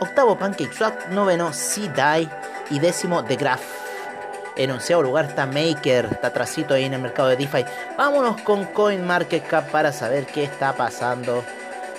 octavo 0.00 0.38
PancakeSwap, 0.38 1.08
noveno 1.10 1.50
CDAI 1.50 2.28
y 2.70 2.78
décimo 2.78 3.24
The 3.24 3.36
Graph. 3.36 3.62
En 4.56 4.70
onceavo 4.70 5.02
lugar 5.02 5.26
está 5.26 5.46
Maker, 5.46 6.08
está 6.12 6.28
atrasito 6.28 6.74
ahí 6.74 6.84
en 6.84 6.94
el 6.94 7.00
mercado 7.00 7.28
de 7.28 7.36
DeFi. 7.36 7.64
Vámonos 7.96 8.40
con 8.42 8.64
CoinMarketCap 8.64 9.70
para 9.70 9.92
saber 9.92 10.26
qué 10.26 10.44
está 10.44 10.72
pasando 10.74 11.44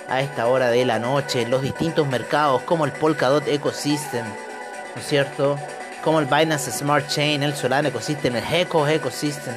a 0.08 0.20
esta 0.20 0.46
hora 0.46 0.70
de 0.70 0.84
la 0.84 0.98
noche 0.98 1.42
en 1.42 1.50
los 1.50 1.62
distintos 1.62 2.06
mercados 2.06 2.62
como 2.62 2.84
el 2.84 2.92
Polkadot 2.92 3.46
Ecosystem, 3.48 4.26
¿no 4.26 5.00
es 5.00 5.06
cierto? 5.06 5.58
como 6.02 6.18
el 6.18 6.26
Binance 6.26 6.70
Smart 6.72 7.06
Chain, 7.08 7.42
el 7.42 7.54
Solana 7.54 7.88
Ecosystem, 7.88 8.34
el 8.36 8.44
Heco 8.44 8.86
Ecosystem. 8.86 9.54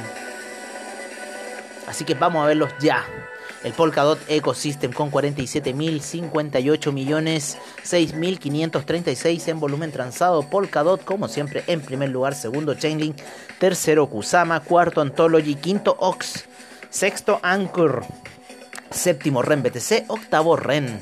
Así 1.88 2.04
que 2.06 2.16
vamos 2.16 2.44
a 2.44 2.48
verlos 2.48 2.72
ya. 2.80 3.06
El 3.64 3.74
Polkadot 3.74 4.20
Ecosystem 4.28 4.94
con 4.94 5.12
47.058 5.12 6.92
millones 6.92 7.58
6.536 7.84 9.48
en 9.48 9.60
volumen 9.60 9.92
transado. 9.92 10.44
Polkadot 10.44 11.04
como 11.04 11.28
siempre 11.28 11.64
en 11.68 11.82
primer 11.82 12.10
lugar. 12.10 12.36
Segundo 12.36 12.76
Chainlink. 12.76 13.18
Tercero 13.60 14.08
Kusama. 14.08 14.60
Cuarto 14.60 15.02
Anthology. 15.02 15.56
Quinto 15.56 15.96
Ox. 16.00 16.46
Sexto 16.92 17.40
Anchor. 17.42 18.06
Séptimo 18.92 19.42
REN 19.42 19.64
BTC. 19.64 20.06
Octavo 20.10 20.58
REN. 20.58 21.00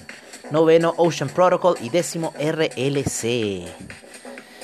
Noveno 0.51 0.93
Ocean 0.95 1.29
Protocol. 1.29 1.75
Y 1.81 1.89
décimo 1.89 2.33
RLC. 2.39 4.02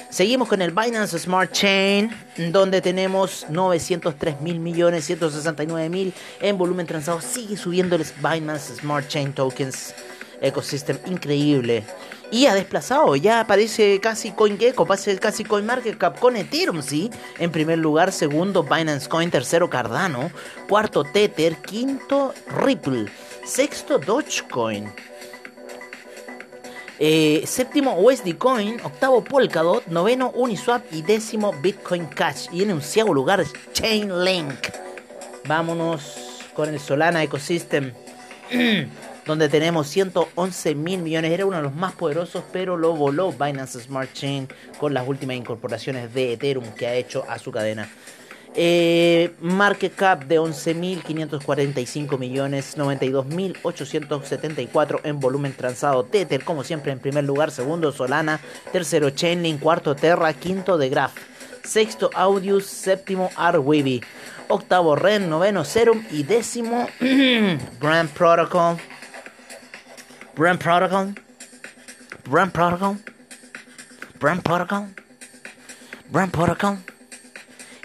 Seguimos 0.09 0.47
con 0.47 0.59
el 0.63 0.71
Binance 0.71 1.19
Smart 1.19 1.51
Chain, 1.51 2.11
donde 2.51 2.81
tenemos 2.81 3.45
903 3.47 4.41
mil 4.41 4.59
millones, 4.59 5.05
169 5.05 5.87
mil 5.87 6.13
en 6.41 6.57
volumen 6.57 6.87
transado. 6.87 7.21
Sigue 7.21 7.55
subiendo 7.55 7.95
el 7.95 8.03
Binance 8.17 8.75
Smart 8.77 9.07
Chain 9.07 9.33
Tokens 9.33 9.93
Ecosystem, 10.41 10.97
increíble. 11.05 11.83
Y 12.31 12.47
ha 12.47 12.55
desplazado, 12.55 13.15
ya 13.15 13.41
aparece 13.41 13.99
casi 14.01 14.31
CoinGecko, 14.31 14.87
parece 14.87 15.19
casi 15.19 15.43
CoinMarketCap 15.43 16.17
con 16.19 16.35
Ethereum, 16.35 16.81
sí. 16.81 17.11
En 17.37 17.51
primer 17.51 17.77
lugar, 17.77 18.11
segundo 18.11 18.63
Binance 18.63 19.07
Coin, 19.07 19.29
tercero 19.29 19.69
Cardano, 19.69 20.31
cuarto 20.67 21.03
Tether, 21.03 21.55
quinto 21.57 22.33
Ripple, 22.63 23.05
sexto 23.45 23.99
Dogecoin. 23.99 24.91
Eh, 27.01 27.43
séptimo 27.47 27.97
USD 27.97 28.37
Coin, 28.37 28.77
octavo 28.83 29.23
Polkadot, 29.23 29.87
noveno 29.87 30.31
Uniswap 30.31 30.83
y 30.91 31.01
décimo 31.01 31.53
Bitcoin 31.61 32.07
Cash. 32.07 32.47
Y 32.51 32.63
en 32.63 32.71
un 32.71 33.15
lugar 33.15 33.43
Chainlink. 33.71 34.67
Vámonos 35.47 36.43
con 36.53 36.67
el 36.69 36.79
Solana 36.79 37.23
Ecosystem. 37.23 37.93
donde 39.29 39.47
tenemos 39.47 39.87
111 39.87 40.73
mil 40.73 41.01
millones. 41.01 41.31
Era 41.31 41.45
uno 41.45 41.57
de 41.57 41.63
los 41.63 41.75
más 41.75 41.93
poderosos, 41.93 42.43
pero 42.51 42.75
lo 42.75 42.95
voló 42.95 43.31
Binance 43.31 43.79
Smart 43.79 44.11
Chain 44.11 44.47
con 44.79 44.93
las 44.93 45.07
últimas 45.07 45.37
incorporaciones 45.37 46.11
de 46.13 46.33
Ethereum 46.33 46.65
que 46.73 46.87
ha 46.87 46.95
hecho 46.95 47.23
a 47.29 47.37
su 47.37 47.51
cadena. 47.51 47.87
Eh, 48.55 49.35
market 49.41 49.93
cap 49.95 50.23
de 50.25 50.39
11.545 50.39 52.17
millones, 52.17 52.75
92.874 52.77 55.01
en 55.03 55.19
volumen 55.19 55.53
transado. 55.53 56.03
Tether, 56.03 56.43
como 56.43 56.63
siempre, 56.63 56.91
en 56.91 56.97
primer 56.99 57.25
lugar. 57.25 57.51
Segundo, 57.51 57.91
Solana. 57.91 58.39
Tercero, 58.71 59.11
Chainlink. 59.11 59.61
Cuarto, 59.61 59.95
Terra. 59.95 60.33
Quinto, 60.33 60.79
The 60.79 60.89
Graph. 60.89 61.13
Sexto, 61.63 62.09
Audius. 62.15 62.65
Séptimo, 62.65 63.29
Arweeby. 63.35 64.01
Octavo, 64.47 64.95
Ren. 64.95 65.29
Noveno, 65.29 65.63
Serum. 65.63 66.03
Y 66.11 66.23
décimo, 66.23 66.87
Brand 67.79 68.09
Protocol. 68.09 68.77
Brand 70.35 70.59
Protocol. 70.59 71.13
Brand 72.25 72.51
Protocol. 72.51 72.97
Brand 74.19 74.41
Protocol. 74.41 74.87
Brand 76.11 76.31
Protocol. 76.31 76.79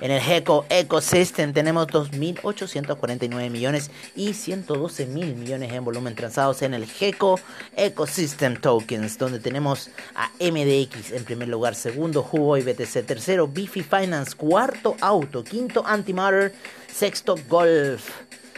En 0.01 0.11
el 0.11 0.21
Heco 0.21 0.67
Ecosystem 0.69 1.53
tenemos 1.53 1.87
2.849 1.87 3.51
millones 3.51 3.91
y 4.17 4.35
112 4.35 5.07
mil 5.07 5.37
millones 5.37 5.73
en 5.73 5.85
volumen 5.85 6.17
transados 6.17 6.63
en 6.63 6.75
el 6.75 6.87
Heco 7.01 7.39
Ecosystem 7.77 8.61
Tokens, 8.61 9.19
donde 9.19 9.39
tenemos 9.39 9.91
a 10.17 10.31
MDX 10.41 11.13
en 11.13 11.25
primer 11.25 11.49
lugar, 11.49 11.75
segundo 11.77 12.29
y 12.59 12.63
BTC, 12.63 13.07
tercero 13.07 13.47
Bifi 13.47 13.83
Finance, 13.83 14.35
cuarto 14.37 14.97
Auto, 15.01 15.45
quinto 15.45 15.87
Antimatter, 15.87 16.53
sexto 16.93 17.37
Golf, 17.49 18.11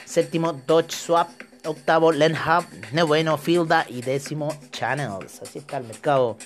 séptimo 0.07 0.55
Dodge 0.67 0.93
Swap, 0.93 1.29
octavo 1.67 2.13
Lenhub, 2.13 2.65
noveno 2.93 3.37
Fielda 3.37 3.85
y 3.89 4.01
décimo 4.01 4.57
Channels. 4.71 5.43
Así 5.43 5.59
está 5.59 5.77
el 5.77 5.85
mercado 5.85 6.39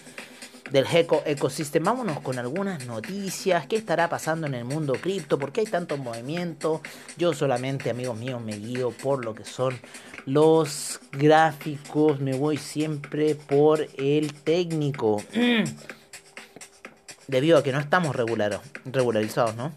del 0.70 0.86
Heco 0.86 1.22
Ecosystem. 1.26 1.82
Vámonos 1.82 2.20
con 2.20 2.38
algunas 2.38 2.86
noticias. 2.86 3.66
¿Qué 3.66 3.76
estará 3.76 4.08
pasando 4.08 4.46
en 4.46 4.54
el 4.54 4.64
mundo 4.64 4.94
cripto? 4.94 5.38
¿Por 5.38 5.52
qué 5.52 5.60
hay 5.60 5.66
tantos 5.66 5.98
movimientos? 5.98 6.80
Yo 7.16 7.32
solamente, 7.34 7.90
amigos 7.90 8.16
míos, 8.18 8.40
me 8.40 8.56
guío 8.56 8.90
por 8.90 9.24
lo 9.24 9.34
que 9.34 9.44
son 9.44 9.78
los 10.26 11.00
gráficos. 11.12 12.20
Me 12.20 12.36
voy 12.36 12.56
siempre 12.56 13.34
por 13.34 13.88
el 13.98 14.32
técnico. 14.34 15.22
Debido 17.26 17.58
a 17.58 17.62
que 17.62 17.72
no 17.72 17.78
estamos 17.78 18.16
regularizados, 18.16 19.54
¿no? 19.56 19.72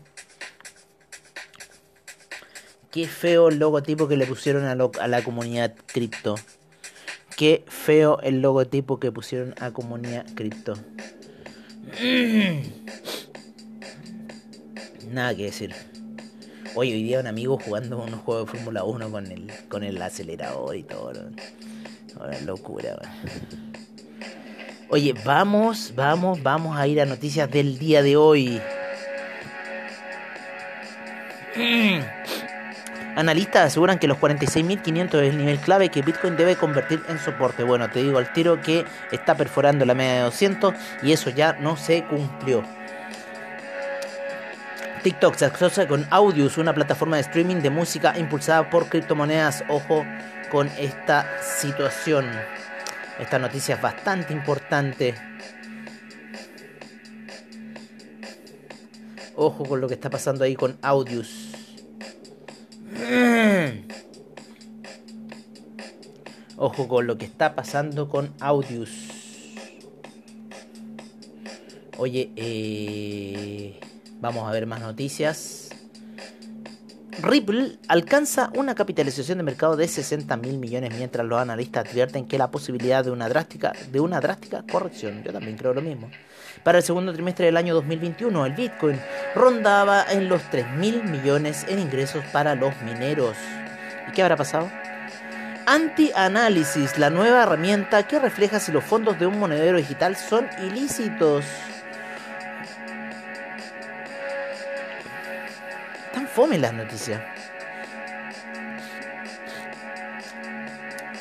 Qué 2.92 3.08
feo 3.08 3.50
el 3.50 3.58
logotipo 3.58 4.08
que 4.08 4.18
le 4.18 4.26
pusieron 4.26 4.66
a, 4.66 4.72
a 5.02 5.08
la 5.08 5.24
comunidad 5.24 5.74
cripto. 5.88 6.36
Qué 7.38 7.64
feo 7.68 8.20
el 8.22 8.42
logotipo 8.42 9.00
que 9.00 9.12
pusieron 9.12 9.56
a 9.60 9.72
Comunidad 9.72 10.26
Cripto. 10.36 10.76
Nada 15.12 15.36
que 15.36 15.46
decir. 15.46 15.74
Hoy, 16.76 16.92
hoy 16.92 17.04
día 17.04 17.20
un 17.20 17.28
amigo 17.28 17.60
jugando 17.60 18.02
unos 18.02 18.22
juegos 18.22 18.46
de 18.46 18.58
Fórmula 18.58 18.84
1 18.84 19.12
con 19.12 19.28
el, 19.32 19.52
con 19.70 19.84
el 19.84 20.02
acelerador 20.02 20.76
y 20.76 20.84
todo. 20.84 21.30
Ahora 22.20 22.40
locura, 22.42 22.98
Oye, 24.90 25.14
vamos, 25.26 25.94
vamos, 25.96 26.44
vamos 26.44 26.78
a 26.78 26.88
ir 26.88 27.02
a 27.02 27.06
noticias 27.06 27.50
del 27.50 27.80
día 27.80 28.04
de 28.04 28.16
hoy. 28.16 28.62
Analistas 33.16 33.68
aseguran 33.68 34.00
que 34.00 34.08
los 34.08 34.18
46.500 34.18 35.22
es 35.22 35.30
el 35.30 35.38
nivel 35.38 35.60
clave 35.60 35.90
que 35.90 36.02
Bitcoin 36.02 36.36
debe 36.36 36.56
convertir 36.56 37.04
en 37.10 37.20
soporte. 37.20 37.64
Bueno, 37.64 37.90
te 37.90 38.02
digo 38.02 38.18
al 38.18 38.34
tiro 38.34 38.60
que 38.60 38.86
está 39.12 39.36
perforando 39.36 39.86
la 39.86 39.94
media 39.94 40.14
de 40.16 40.20
200 40.22 40.74
y 41.04 41.12
eso 41.12 41.30
ya 41.30 41.54
no 41.54 41.78
se 41.78 42.04
cumplió. 42.06 42.64
TikTok 45.04 45.36
se 45.36 45.46
asocia 45.46 45.88
con 45.88 46.08
Audius, 46.10 46.58
una 46.58 46.74
plataforma 46.74 47.18
de 47.18 47.24
streaming 47.24 47.58
de 47.58 47.70
música 47.70 48.18
impulsada 48.18 48.70
por 48.70 48.88
criptomonedas. 48.88 49.64
Ojo 49.68 50.06
con 50.50 50.68
esta 50.80 51.28
situación. 51.42 52.26
Esta 53.20 53.38
noticia 53.38 53.76
es 53.76 53.82
bastante 53.82 54.34
importante. 54.34 55.14
Ojo 59.36 59.66
con 59.66 59.82
lo 59.82 59.88
que 59.88 59.96
está 59.96 60.10
pasando 60.10 60.46
ahí 60.46 60.56
con 60.56 60.78
Audius. 60.82 61.43
Ojo 66.66 66.88
con 66.88 67.06
lo 67.08 67.18
que 67.18 67.26
está 67.26 67.56
pasando 67.56 68.08
con 68.08 68.34
Audius. 68.40 68.90
Oye, 71.98 72.32
eh, 72.38 73.82
vamos 74.22 74.48
a 74.48 74.52
ver 74.54 74.66
más 74.66 74.80
noticias. 74.80 75.72
Ripple 77.22 77.80
alcanza 77.90 78.50
una 78.56 78.76
capitalización 78.76 79.40
de 79.40 79.44
mercado 79.44 79.76
de 79.76 79.90
60 79.90 80.38
mil 80.38 80.58
millones 80.58 80.94
mientras 80.96 81.28
los 81.28 81.38
analistas 81.38 81.86
advierten 81.86 82.26
que 82.26 82.38
la 82.38 82.50
posibilidad 82.50 83.04
de 83.04 83.12
una 83.12 83.28
drástica 83.28 83.74
de 83.92 84.00
una 84.00 84.22
drástica 84.22 84.64
corrección. 84.72 85.22
Yo 85.22 85.34
también 85.34 85.58
creo 85.58 85.74
lo 85.74 85.82
mismo. 85.82 86.10
Para 86.64 86.78
el 86.78 86.84
segundo 86.86 87.12
trimestre 87.12 87.48
del 87.48 87.58
año 87.58 87.74
2021, 87.74 88.46
el 88.46 88.54
Bitcoin 88.54 88.98
rondaba 89.36 90.06
en 90.10 90.30
los 90.30 90.42
3 90.50 90.78
mil 90.78 91.04
millones 91.04 91.66
en 91.68 91.80
ingresos 91.80 92.24
para 92.32 92.56
los 92.56 92.74
mineros. 92.84 93.36
¿Y 94.08 94.14
qué 94.14 94.22
habrá 94.24 94.38
pasado? 94.38 94.70
Anti-Análisis, 95.66 96.98
la 96.98 97.10
nueva 97.10 97.44
herramienta 97.44 98.06
que 98.08 98.20
refleja 98.20 98.60
si 98.60 98.72
los 98.72 98.84
fondos 98.84 99.18
de 99.18 99.28
un 99.28 99.40
monedero 99.40 99.78
digital 99.78 100.18
son 100.18 100.50
ilícitos. 100.62 101.46
Tan 106.14 106.28
fome 106.28 106.58
las 106.58 106.74
noticias. 106.74 107.22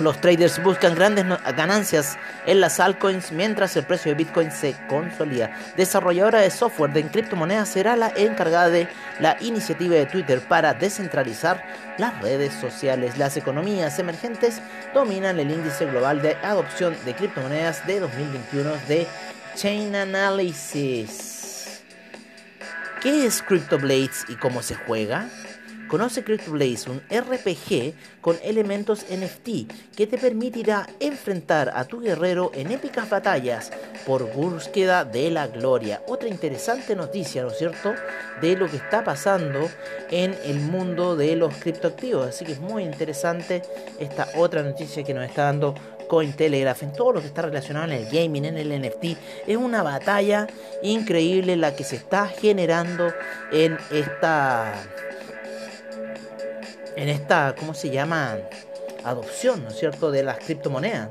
Los 0.02 0.20
traders 0.20 0.60
buscan 0.60 0.96
grandes 0.96 1.24
ganancias 1.56 2.18
en 2.44 2.60
las 2.60 2.80
altcoins 2.80 3.30
mientras 3.30 3.76
el 3.76 3.84
precio 3.84 4.10
de 4.10 4.16
Bitcoin 4.16 4.50
se 4.50 4.74
consolida. 4.88 5.56
Desarrolladora 5.76 6.40
de 6.40 6.50
software 6.50 6.92
de 6.92 7.06
criptomonedas 7.06 7.68
será 7.68 7.94
la 7.94 8.12
encargada 8.16 8.68
de 8.68 8.88
la 9.20 9.36
iniciativa 9.40 9.94
de 9.94 10.06
Twitter 10.06 10.40
para 10.40 10.74
descentralizar 10.74 11.62
las 11.98 12.20
redes 12.20 12.52
sociales. 12.54 13.16
Las 13.16 13.36
economías 13.36 13.96
emergentes 14.00 14.60
dominan 14.92 15.38
el 15.38 15.52
índice 15.52 15.86
global 15.86 16.20
de 16.20 16.34
adopción 16.42 16.96
de 17.04 17.14
criptomonedas 17.14 17.86
de 17.86 18.00
2021 18.00 18.72
de 18.88 19.06
Chain 19.54 19.94
Analysis. 19.94 21.82
¿Qué 23.00 23.26
es 23.26 23.40
CryptoBlades 23.42 24.24
y 24.28 24.34
cómo 24.34 24.62
se 24.62 24.74
juega? 24.74 25.28
Conoce 25.92 26.24
CryptoBlaze, 26.24 26.88
un 26.88 27.02
RPG 27.10 28.22
con 28.22 28.38
elementos 28.42 29.04
NFT 29.10 29.94
que 29.94 30.06
te 30.06 30.16
permitirá 30.16 30.88
enfrentar 31.00 31.70
a 31.74 31.84
tu 31.84 32.00
guerrero 32.00 32.50
en 32.54 32.70
épicas 32.70 33.10
batallas 33.10 33.70
por 34.06 34.32
búsqueda 34.32 35.04
de 35.04 35.30
la 35.30 35.48
gloria. 35.48 36.02
Otra 36.08 36.30
interesante 36.30 36.96
noticia, 36.96 37.42
¿no 37.42 37.50
es 37.50 37.58
cierto?, 37.58 37.92
de 38.40 38.56
lo 38.56 38.70
que 38.70 38.78
está 38.78 39.04
pasando 39.04 39.68
en 40.10 40.34
el 40.46 40.60
mundo 40.60 41.14
de 41.14 41.36
los 41.36 41.54
criptoactivos. 41.56 42.26
Así 42.26 42.46
que 42.46 42.52
es 42.52 42.60
muy 42.60 42.84
interesante 42.84 43.60
esta 44.00 44.28
otra 44.36 44.62
noticia 44.62 45.04
que 45.04 45.12
nos 45.12 45.26
está 45.26 45.42
dando 45.44 45.74
Cointelegraph, 46.08 46.84
en 46.84 46.94
todo 46.94 47.12
lo 47.12 47.20
que 47.20 47.26
está 47.26 47.42
relacionado 47.42 47.92
en 47.92 47.92
el 47.92 48.06
gaming, 48.06 48.46
en 48.46 48.56
el 48.56 48.80
NFT. 48.80 49.18
Es 49.46 49.58
una 49.58 49.82
batalla 49.82 50.46
increíble 50.82 51.54
la 51.56 51.76
que 51.76 51.84
se 51.84 51.96
está 51.96 52.28
generando 52.28 53.12
en 53.52 53.76
esta 53.90 54.72
en 56.96 57.08
esta, 57.08 57.54
¿cómo 57.58 57.74
se 57.74 57.90
llama? 57.90 58.38
Adopción, 59.04 59.64
¿no 59.64 59.70
es 59.70 59.78
cierto?, 59.78 60.10
de 60.10 60.22
las 60.22 60.38
criptomonedas. 60.38 61.08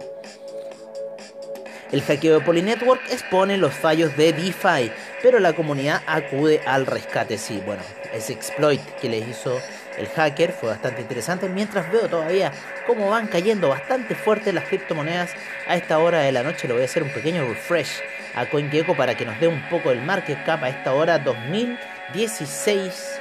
El 1.91 2.02
hackeo 2.02 2.39
de 2.39 2.46
Polynetwork 2.46 3.02
expone 3.12 3.58
los 3.58 3.74
fallos 3.74 4.15
de 4.15 4.32
DeFi, 4.32 4.91
pero 5.22 5.39
la 5.39 5.52
comunidad 5.52 6.02
acude 6.08 6.62
al 6.65 6.86
rescate. 6.86 7.38
Sí, 7.38 7.62
bueno, 7.65 7.82
ese 8.13 8.32
exploit 8.32 8.80
que 9.02 9.10
le 9.10 9.17
hizo 9.17 9.60
el 9.98 10.08
hacker 10.08 10.54
fue 10.54 10.70
bastante 10.70 11.02
interesante. 11.02 11.50
Mientras 11.50 11.91
veo 11.91 12.08
todavía 12.08 12.54
cómo 12.88 13.10
van 13.10 13.28
cayendo 13.28 13.67
bastante 13.67 14.15
fuerte 14.15 14.54
las 14.54 14.63
criptomonedas 14.65 15.32
a 15.67 15.76
esta 15.76 16.00
hora 16.00 16.22
de 16.22 16.32
la 16.32 16.44
noche, 16.44 16.70
le 16.70 16.76
voy 16.76 16.84
a 16.84 16.86
hacer 16.86 17.04
un 17.04 17.12
pequeño 17.12 17.46
refresh 17.46 18.00
a 18.36 18.50
CoinGecko 18.50 18.96
para 18.96 19.15
que 19.15 19.26
nos 19.26 19.38
dé 19.41 19.50
un 19.50 19.62
poco 19.70 19.91
el 19.91 20.02
market 20.02 20.46
cap 20.46 20.63
a 20.63 20.70
esta 20.70 20.94
hora 20.94 21.20
2016 21.20 23.21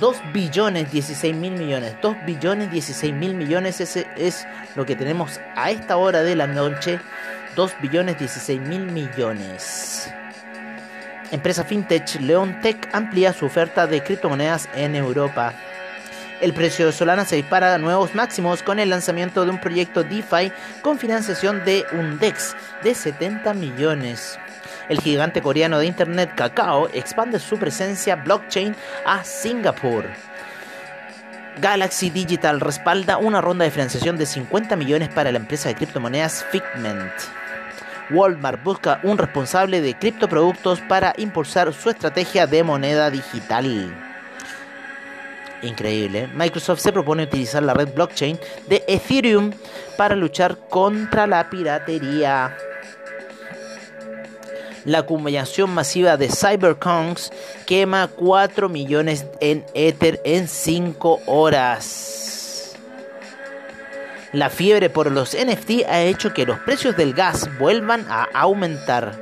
2 0.00 0.32
billones 0.32 0.90
16 0.92 1.34
mil 1.34 1.52
millones. 1.52 1.94
2 2.02 2.16
billones 2.26 2.70
16 2.70 3.14
mil 3.14 3.34
millones. 3.34 3.80
Ese 3.80 4.06
es 4.16 4.46
lo 4.74 4.84
que 4.84 4.96
tenemos 4.96 5.40
a 5.54 5.70
esta 5.70 5.96
hora 5.96 6.22
de 6.22 6.36
la 6.36 6.46
noche. 6.46 7.00
2 7.54 7.72
billones 7.80 8.18
16 8.18 8.60
mil 8.60 8.86
millones. 8.86 10.10
Empresa 11.30 11.64
FinTech 11.64 12.20
Leontech 12.20 12.88
amplía 12.92 13.32
su 13.32 13.46
oferta 13.46 13.86
de 13.86 14.02
criptomonedas 14.02 14.68
en 14.74 14.94
Europa. 14.94 15.54
El 16.40 16.52
precio 16.52 16.86
de 16.86 16.92
Solana 16.92 17.24
se 17.24 17.36
dispara 17.36 17.74
a 17.74 17.78
nuevos 17.78 18.14
máximos 18.14 18.62
con 18.62 18.78
el 18.78 18.90
lanzamiento 18.90 19.44
de 19.44 19.50
un 19.50 19.60
proyecto 19.60 20.04
DeFi 20.04 20.52
con 20.82 20.98
financiación 20.98 21.64
de 21.64 21.86
un 21.92 22.18
DEX 22.18 22.54
de 22.84 22.94
70 22.94 23.54
millones 23.54 24.38
el 24.88 25.00
gigante 25.00 25.42
coreano 25.42 25.78
de 25.78 25.86
Internet 25.86 26.34
Kakao 26.34 26.88
expande 26.92 27.38
su 27.38 27.58
presencia 27.58 28.16
blockchain 28.16 28.74
a 29.04 29.24
Singapur. 29.24 30.04
Galaxy 31.60 32.10
Digital 32.10 32.60
respalda 32.60 33.16
una 33.16 33.40
ronda 33.40 33.64
de 33.64 33.70
financiación 33.70 34.18
de 34.18 34.26
50 34.26 34.76
millones 34.76 35.08
para 35.08 35.32
la 35.32 35.38
empresa 35.38 35.68
de 35.68 35.74
criptomonedas 35.74 36.44
Figment. 36.50 37.12
Walmart 38.10 38.62
busca 38.62 39.00
un 39.02 39.18
responsable 39.18 39.80
de 39.80 39.94
criptoproductos 39.94 40.80
para 40.82 41.14
impulsar 41.16 41.72
su 41.72 41.90
estrategia 41.90 42.46
de 42.46 42.62
moneda 42.62 43.10
digital. 43.10 43.92
Increíble. 45.62 46.28
Microsoft 46.34 46.80
se 46.80 46.92
propone 46.92 47.24
utilizar 47.24 47.62
la 47.62 47.74
red 47.74 47.92
blockchain 47.92 48.38
de 48.68 48.84
Ethereum 48.86 49.52
para 49.96 50.14
luchar 50.14 50.58
contra 50.68 51.26
la 51.26 51.48
piratería 51.48 52.54
la 54.86 55.00
acumulación 55.00 55.70
masiva 55.70 56.16
de 56.16 56.28
Cyberconks 56.28 57.32
quema 57.66 58.08
4 58.08 58.68
millones 58.68 59.26
en 59.40 59.66
Ether 59.74 60.20
en 60.24 60.46
5 60.46 61.22
horas. 61.26 62.76
La 64.32 64.48
fiebre 64.48 64.88
por 64.88 65.10
los 65.10 65.36
NFT 65.36 65.86
ha 65.88 66.02
hecho 66.02 66.32
que 66.32 66.46
los 66.46 66.60
precios 66.60 66.96
del 66.96 67.14
gas 67.14 67.48
vuelvan 67.58 68.06
a 68.08 68.28
aumentar. 68.32 69.18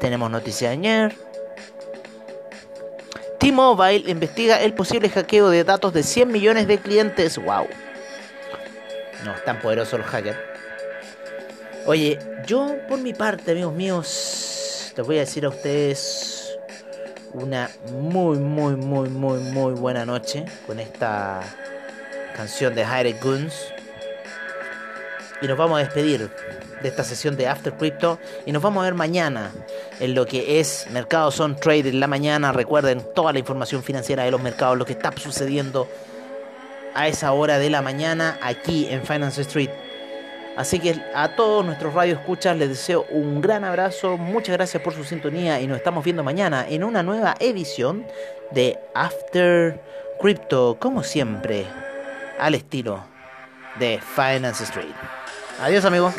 Tenemos 0.00 0.30
noticia 0.30 0.70
de 0.70 0.74
ayer. 0.74 1.14
T-Mobile 3.38 4.10
investiga 4.10 4.60
el 4.60 4.72
posible 4.74 5.08
hackeo 5.08 5.50
de 5.50 5.62
datos 5.62 5.92
de 5.92 6.02
100 6.02 6.32
millones 6.32 6.66
de 6.66 6.78
clientes. 6.78 7.38
¡Wow! 7.38 7.66
No 9.24 9.34
es 9.34 9.44
tan 9.44 9.60
poderoso 9.60 9.96
el 9.96 10.02
hacker. 10.02 10.51
Oye, 11.84 12.16
yo 12.46 12.76
por 12.88 13.00
mi 13.00 13.12
parte, 13.12 13.50
amigos 13.50 13.74
míos, 13.74 14.92
les 14.96 15.04
voy 15.04 15.16
a 15.16 15.20
decir 15.20 15.44
a 15.44 15.48
ustedes 15.48 16.56
una 17.32 17.70
muy, 17.90 18.38
muy, 18.38 18.76
muy, 18.76 19.08
muy, 19.08 19.40
muy 19.40 19.72
buena 19.72 20.06
noche 20.06 20.44
con 20.64 20.78
esta 20.78 21.40
canción 22.36 22.76
de 22.76 22.82
Hired 22.82 23.16
Guns. 23.20 23.54
Y 25.40 25.48
nos 25.48 25.58
vamos 25.58 25.80
a 25.80 25.84
despedir 25.84 26.30
de 26.82 26.88
esta 26.88 27.02
sesión 27.02 27.36
de 27.36 27.48
After 27.48 27.72
Crypto 27.72 28.20
y 28.46 28.52
nos 28.52 28.62
vamos 28.62 28.82
a 28.82 28.84
ver 28.84 28.94
mañana 28.94 29.50
en 29.98 30.14
lo 30.14 30.24
que 30.24 30.60
es 30.60 30.86
Mercados 30.92 31.40
on 31.40 31.56
Trade 31.56 31.88
en 31.88 31.98
la 31.98 32.06
mañana. 32.06 32.52
Recuerden 32.52 33.04
toda 33.12 33.32
la 33.32 33.40
información 33.40 33.82
financiera 33.82 34.22
de 34.22 34.30
los 34.30 34.40
mercados, 34.40 34.78
lo 34.78 34.84
que 34.84 34.92
está 34.92 35.12
sucediendo 35.16 35.88
a 36.94 37.08
esa 37.08 37.32
hora 37.32 37.58
de 37.58 37.70
la 37.70 37.82
mañana 37.82 38.38
aquí 38.40 38.86
en 38.88 39.04
Finance 39.04 39.42
Street. 39.42 39.70
Así 40.56 40.78
que 40.78 41.00
a 41.14 41.34
todos 41.34 41.64
nuestros 41.64 41.94
radio 41.94 42.14
escuchas 42.14 42.56
les 42.56 42.68
deseo 42.68 43.06
un 43.10 43.40
gran 43.40 43.64
abrazo, 43.64 44.18
muchas 44.18 44.54
gracias 44.54 44.82
por 44.82 44.92
su 44.92 45.02
sintonía 45.02 45.60
y 45.60 45.66
nos 45.66 45.78
estamos 45.78 46.04
viendo 46.04 46.22
mañana 46.22 46.66
en 46.68 46.84
una 46.84 47.02
nueva 47.02 47.34
edición 47.40 48.06
de 48.50 48.78
After 48.94 49.80
Crypto, 50.20 50.76
como 50.78 51.02
siempre, 51.02 51.66
al 52.38 52.54
estilo 52.54 53.02
de 53.78 53.98
Finance 54.14 54.64
Street. 54.64 54.94
Adiós 55.60 55.84
amigos. 55.86 56.14